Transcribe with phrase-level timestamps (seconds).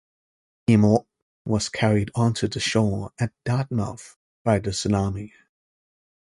[0.67, 1.05] "Imo"
[1.45, 5.31] was carried onto the shore at Dartmouth by the tsunami.